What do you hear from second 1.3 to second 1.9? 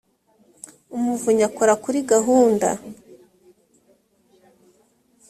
akora